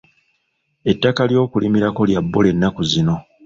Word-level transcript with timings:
Ettaka 0.91 1.21
ly'okulimirako 1.29 2.01
lya 2.09 2.19
bbula 2.25 2.47
ennaku 2.53 2.81
zino. 2.91 3.15